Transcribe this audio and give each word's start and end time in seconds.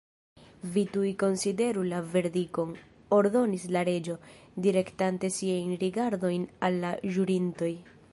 "Vi 0.75 0.83
tuj 0.93 1.09
konsideru 1.23 1.83
la 1.89 1.99
verdikton," 2.15 2.71
ordonis 3.17 3.67
la 3.77 3.83
Reĝo, 3.91 4.15
direktante 4.69 5.31
siajn 5.39 5.77
rigardojn 5.85 6.49
al 6.69 6.81
la 6.87 6.95
ĵurintoj. 7.19 7.71